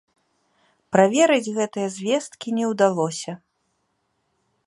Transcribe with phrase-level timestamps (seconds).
[0.95, 3.31] Праверыць гэтыя звесткі не ўдалося.